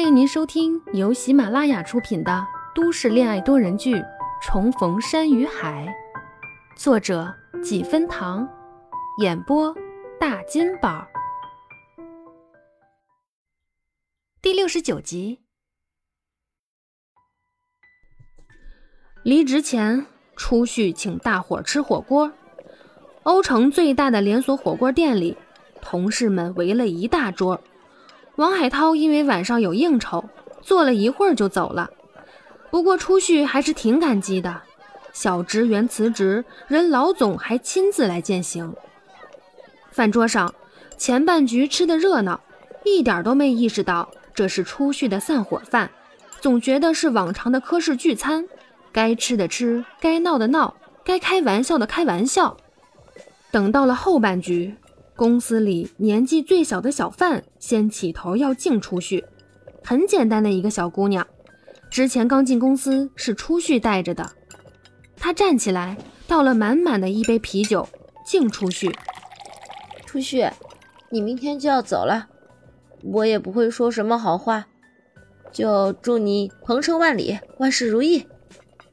[0.00, 3.96] 欢迎您收听由喜马拉雅出品的都市恋爱多人剧
[4.42, 5.86] 《重逢山与海》，
[6.74, 7.30] 作者
[7.62, 8.48] 几分糖，
[9.18, 9.76] 演播
[10.18, 11.06] 大金宝，
[14.40, 15.40] 第六十九集。
[19.22, 22.32] 离职前，初旭请大伙吃火锅。
[23.24, 25.36] 欧城最大的连锁火锅店里，
[25.82, 27.62] 同事们围了一大桌。
[28.36, 30.24] 王海涛因为晚上有应酬，
[30.62, 31.90] 坐了一会儿就走了。
[32.70, 34.62] 不过初旭还是挺感激的，
[35.12, 38.72] 小职员辞职，人老总还亲自来践行。
[39.90, 40.54] 饭桌上，
[40.96, 42.40] 前半局吃的热闹，
[42.84, 45.90] 一点都没意识到这是初旭的散伙饭，
[46.40, 48.46] 总觉得是往常的科室聚餐，
[48.92, 50.74] 该吃的吃，该闹的闹，
[51.04, 52.56] 该开玩笑的开玩笑。
[53.50, 54.76] 等到了后半局。
[55.20, 59.22] 公司里年纪最小的小范先起头要敬初旭，
[59.84, 61.26] 很简单的一个小姑娘，
[61.90, 64.32] 之前刚进公司是初旭带着的。
[65.18, 67.86] 她站起来倒了满满的一杯啤酒
[68.24, 68.90] 敬初旭。
[70.06, 70.48] 初旭，
[71.10, 72.30] 你明天就要走了，
[73.02, 74.68] 我也不会说什么好话，
[75.52, 78.26] 就祝你鹏程万里，万事如意。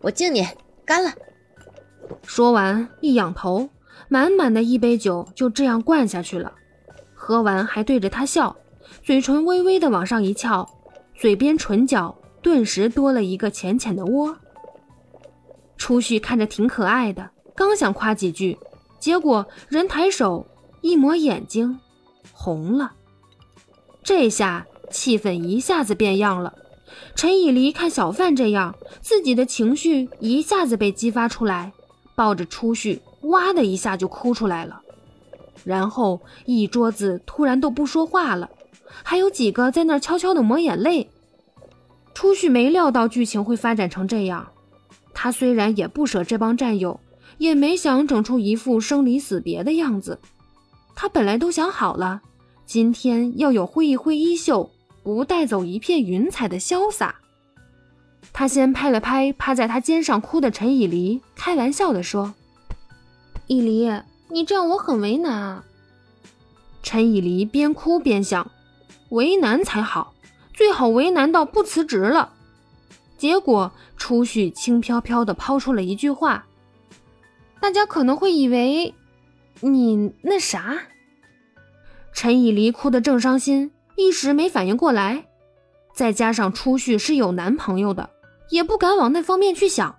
[0.02, 0.46] 我敬你，
[0.84, 1.14] 干了。
[2.26, 3.70] 说完一仰头。
[4.10, 6.54] 满满的一杯酒就这样灌下去了，
[7.14, 8.56] 喝完还对着他笑，
[9.04, 10.68] 嘴唇微微的往上一翘，
[11.16, 14.38] 嘴边唇角顿时多了一个浅浅的窝。
[15.78, 18.58] 初旭看着挺可爱的，刚想夸几句，
[19.00, 20.48] 结果人抬手
[20.82, 21.80] 一抹眼睛，
[22.32, 22.94] 红了。
[24.04, 26.54] 这下气氛一下子变样了。
[27.14, 31.74] 陈以离看小范这样，自己的情绪一下子被激发出来，
[32.16, 33.02] 抱着初旭。
[33.22, 34.82] 哇的一下就哭出来了，
[35.64, 38.50] 然后一桌子突然都不说话了，
[39.04, 41.10] 还有几个在那儿悄悄的抹眼泪。
[42.14, 44.48] 初旭没料到剧情会发展成这样，
[45.14, 47.00] 他虽然也不舍这帮战友，
[47.38, 50.20] 也没想整出一副生离死别的样子。
[50.96, 52.22] 他本来都想好了，
[52.66, 54.72] 今天要有挥一挥衣袖，
[55.04, 57.16] 不带走一片云彩的潇洒。
[58.34, 62.34] 他先拍了拍趴在他肩上哭的陈以离，开玩笑的说。
[63.48, 63.90] 以离，
[64.30, 65.64] 你这样我很为难啊。
[66.84, 68.52] 陈以离边哭边想，
[69.10, 70.14] 为难才好，
[70.54, 72.34] 最好为难到不辞职了。
[73.18, 76.46] 结果初旭轻飘飘的抛出了一句话
[77.60, 78.94] ：“大家可能会以为
[79.62, 80.84] 你那啥。”
[82.14, 85.28] 陈以离哭得正伤心，一时没反应过来，
[85.94, 88.10] 再加上初旭是有男朋友的，
[88.50, 89.96] 也不敢往那方面去想，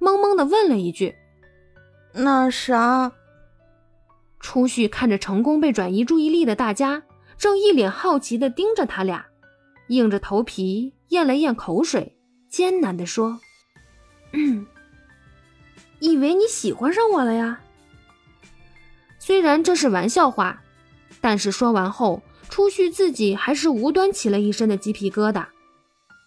[0.00, 1.16] 懵懵的问了一句。
[2.12, 3.12] 那啥，
[4.40, 7.02] 初旭看着成功被转移注意力的大家，
[7.38, 9.26] 正一脸好奇的盯着他俩，
[9.88, 12.16] 硬着头皮咽了咽口水，
[12.48, 13.40] 艰难的说
[14.32, 14.66] ：“嗯，
[16.00, 17.60] 以为你喜欢上我了呀？”
[19.20, 20.62] 虽然这是玩笑话，
[21.20, 25.46] 但是说完后，初旭自己还是无端起了一身的鸡皮疙瘩。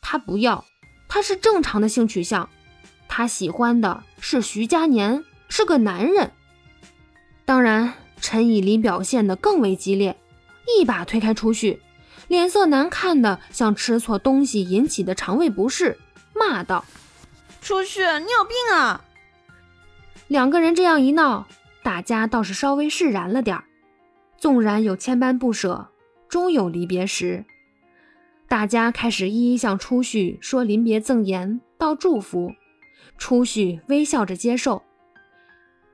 [0.02, 0.64] 他不要，
[1.10, 2.50] 他是正常的性取向，
[3.10, 5.26] 他喜欢的是徐佳年。
[5.56, 6.32] 是个男人，
[7.46, 10.18] 当然，陈以离表现的更为激烈，
[10.66, 11.80] 一把推开初旭，
[12.28, 16.00] 脸色难看的像吃错东西引起的肠胃不适，
[16.34, 16.84] 骂道
[17.62, 19.06] ：“初旭，你有病啊！”
[20.28, 21.46] 两个人这样一闹，
[21.84, 23.66] 大家倒是稍微释然了点儿，
[24.40, 25.90] 纵然有千般不舍，
[26.28, 27.46] 终有离别时。
[28.48, 32.52] 大家开始一一向初旭说临别赠言，道祝福，
[33.20, 34.82] 初旭微笑着接受。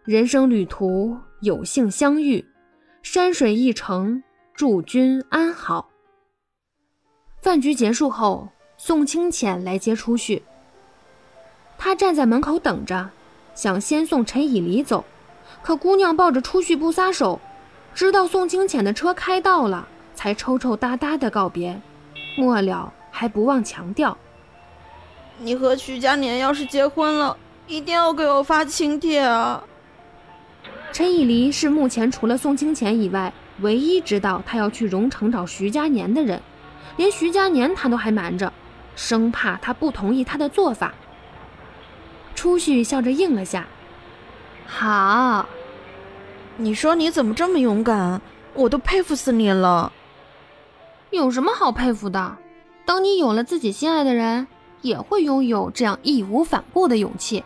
[0.09, 2.43] 人生旅途有幸相遇，
[3.03, 4.23] 山水一程，
[4.55, 5.87] 祝君安好。
[7.43, 10.41] 饭局结束后，宋清浅来接初旭。
[11.77, 13.11] 他站在门口等着，
[13.53, 15.05] 想先送陈以离走，
[15.61, 17.39] 可姑娘抱着初旭不撒手，
[17.93, 21.79] 直到宋清浅的车开到了，才抽抽搭搭的告别，
[22.35, 24.17] 末了还不忘强调
[25.37, 27.37] ：“你和徐佳年要是结婚了，
[27.67, 29.63] 一定要给我发请帖啊！”
[30.91, 33.31] 陈以离是目前除了宋清浅以外
[33.61, 36.41] 唯一知道他要去荣城找徐佳年的人，
[36.97, 38.51] 连徐佳年他都还瞒着，
[38.95, 40.93] 生怕他不同意他的做法。
[42.35, 43.67] 初旭笑着应了下
[44.67, 45.47] ：“好。”
[46.57, 48.21] 你说你怎么这么勇敢？
[48.53, 49.93] 我都佩服死你了。
[51.11, 52.37] 有什么好佩服的？
[52.85, 54.47] 等你有了自己心爱的人，
[54.81, 57.43] 也会拥有这样义无反顾的勇气。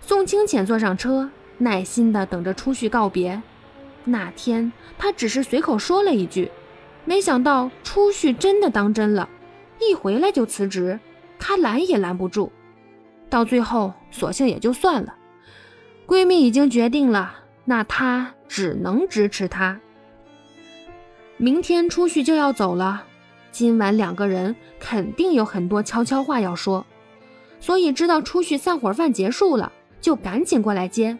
[0.00, 1.30] 宋清浅坐上车。
[1.62, 3.40] 耐心地等着初旭告别。
[4.04, 6.50] 那天，他只是随口说了一句
[7.06, 9.28] ：“没想到初旭真的当真了，
[9.80, 10.98] 一回来就辞职，
[11.38, 12.50] 她拦也拦不住。
[13.30, 15.14] 到最后，索性也就算了。
[16.06, 17.32] 闺蜜已经决定了，
[17.64, 19.80] 那她只能支持她。
[21.36, 23.04] 明天初旭就要走了，
[23.52, 26.84] 今晚两个人肯定有很多悄悄话要说，
[27.60, 31.16] 所以知道初旭散伙饭结束了，就赶紧过来接。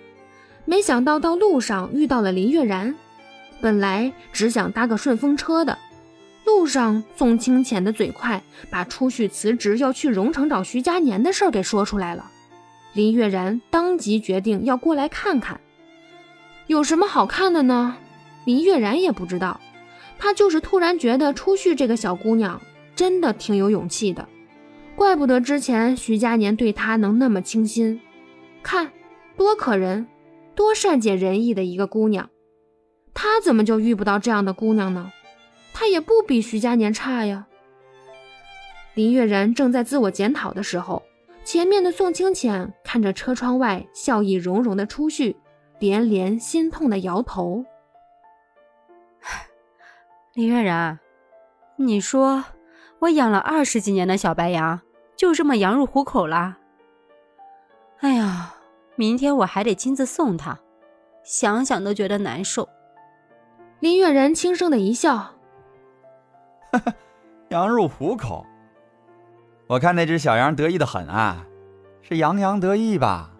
[0.65, 2.95] 没想到到路上遇到了林月然，
[3.61, 5.77] 本来只想搭个顺风车的，
[6.45, 12.31] 路上宋清浅的嘴快，把初旭辞职要去荣城找徐佳年的事儿给说出来了。
[12.93, 15.61] 林月然当即决定要过来看看，
[16.67, 17.97] 有什么好看的呢？
[18.45, 19.61] 林月然也不知道，
[20.19, 22.61] 她就是突然觉得初旭这个小姑娘
[22.95, 24.29] 真的挺有勇气的，
[24.95, 28.01] 怪不得之前徐佳年对她能那么倾心，
[28.63, 28.91] 看
[29.37, 30.07] 多可人。
[30.55, 32.31] 多善解人意的一个姑娘，
[33.15, 35.13] 她怎么就遇不到这样的姑娘呢？
[35.73, 37.47] 她也不比徐佳年差呀。
[38.95, 41.03] 林月然正在自我检讨的时候，
[41.45, 45.37] 前面的宋清浅看着车窗外笑意融融的初旭，
[45.79, 47.65] 连连心痛的摇头。
[50.35, 50.99] 林月然，
[51.77, 52.45] 你说
[53.01, 54.81] 我养了二十几年的小白羊，
[55.17, 56.59] 就这么羊入虎口了？
[58.01, 58.55] 哎呀！
[58.97, 60.59] 明天我还得亲自送他，
[61.25, 62.69] 想想都觉得难受。
[63.81, 65.17] 林月然轻声的一笑
[66.73, 66.95] ：“哈哈，
[67.49, 68.47] 羊入虎口。
[69.67, 71.47] 我看那只小羊得意的很啊，
[72.03, 73.31] 是洋洋得意吧？”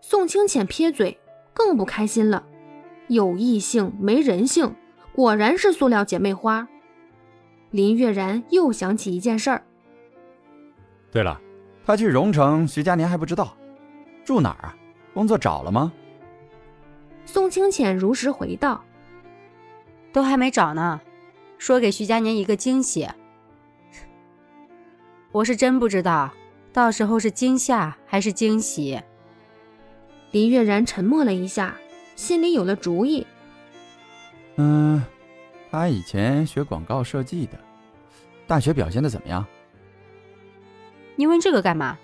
[0.00, 1.18] 宋清浅撇嘴，
[1.54, 2.44] 更不开心了。
[3.08, 4.74] 有异性没人性，
[5.14, 6.68] 果然是塑料姐妹花。
[7.70, 9.64] 林月然又想起一件事儿。
[11.10, 11.40] 对了，
[11.84, 13.56] 他去荣城，徐佳年还不知道。
[14.24, 14.76] 住哪儿啊？
[15.14, 15.92] 工作找了吗？
[17.24, 18.82] 宋清浅如实回道
[20.12, 21.00] ：“都还没找呢，
[21.58, 23.08] 说给徐佳年一个惊喜。
[25.30, 26.32] 我是真不知道，
[26.72, 29.00] 到时候是惊吓还是惊喜。”
[30.32, 31.76] 林月然沉默了一下，
[32.16, 33.26] 心里有了主意。
[34.56, 35.02] 嗯，
[35.70, 37.58] 他以前学广告设计的，
[38.46, 39.46] 大学表现的怎么样？
[41.16, 41.98] 你问这个干嘛？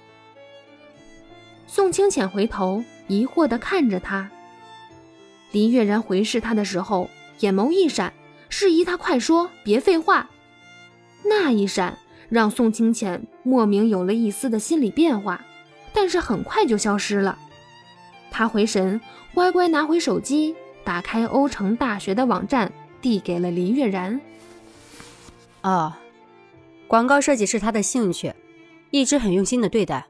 [1.70, 4.30] 宋清浅回头疑惑地看着他，
[5.52, 7.10] 林月然回视他的时候，
[7.40, 8.12] 眼眸一闪，
[8.48, 10.30] 示意他快说，别废话。
[11.24, 11.98] 那一闪
[12.30, 15.44] 让宋清浅莫名有了一丝的心理变化，
[15.92, 17.38] 但是很快就消失了。
[18.30, 18.98] 他回神，
[19.34, 22.72] 乖乖拿回手机，打开欧城大学的网站，
[23.02, 24.18] 递给了林月然。
[25.60, 25.92] 哦，
[26.86, 28.32] 广告设计是他的兴趣，
[28.90, 30.06] 一直很用心的对待。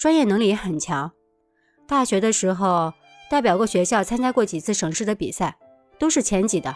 [0.00, 1.12] 专业能力也很强，
[1.86, 2.94] 大学的时候
[3.30, 5.58] 代表过学校参加过几次省市的比赛，
[5.98, 6.74] 都是前几的。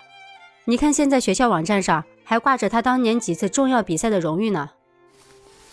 [0.66, 4.68] 你看现在学校网站上还挂着他当年几次重要比赛的荣誉呢。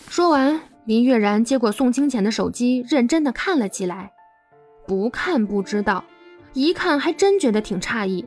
[0.08, 4.12] 说完，林月然接过宋清浅的手机，认真的看了起来。
[4.86, 6.02] 不看不知道，
[6.54, 8.24] 一看还真觉得挺诧异。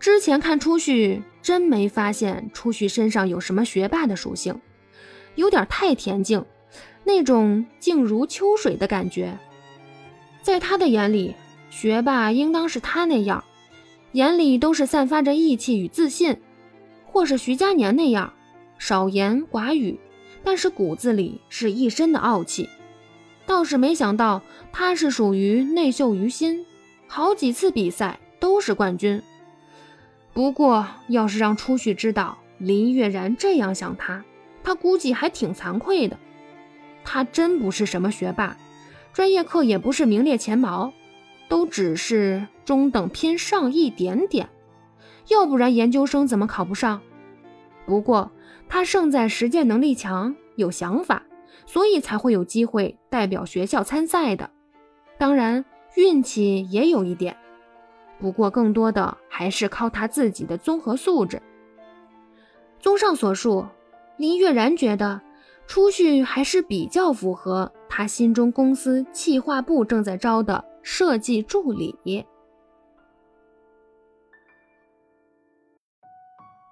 [0.00, 4.58] 之前看初旭，真没发现初旭身上有什么学霸的属性，
[5.34, 6.42] 有点太恬静。
[7.08, 9.38] 那种静如秋水的感觉，
[10.42, 11.34] 在他的眼里，
[11.70, 13.42] 学霸应当是他那样，
[14.12, 16.36] 眼里都是散发着义气与自信，
[17.06, 18.34] 或是徐佳年那样，
[18.76, 19.98] 少言寡语，
[20.44, 22.68] 但是骨子里是一身的傲气。
[23.46, 26.66] 倒是没想到他是属于内秀于心，
[27.06, 29.22] 好几次比赛都是冠军。
[30.34, 34.22] 不过，要是让初旭知道林月然这样想他，
[34.62, 36.18] 他估计还挺惭愧的。
[37.10, 38.54] 他真不是什么学霸，
[39.14, 40.92] 专业课也不是名列前茅，
[41.48, 44.50] 都只是中等偏上一点点。
[45.28, 47.00] 要不然研究生怎么考不上？
[47.86, 48.30] 不过
[48.68, 51.22] 他胜在实践能力强，有想法，
[51.64, 54.50] 所以才会有机会代表学校参赛的。
[55.16, 57.34] 当然运气也有一点，
[58.20, 61.40] 不过更多的还是靠他自己的综合素质。
[62.78, 63.66] 综上所述，
[64.18, 65.22] 林月然觉得。
[65.68, 72.26] 出去还是比较符合他心中公司企划部正在招的设计助理。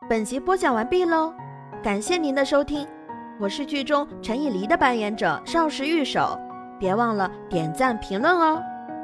[0.08, 1.30] 本集播讲完毕喽，
[1.82, 2.88] 感谢您的收听，
[3.38, 6.38] 我是剧中陈以离的扮演者邵氏玉手，
[6.80, 8.62] 别忘了点赞评论哦，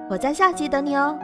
[0.09, 1.19] 我在下集等你哦。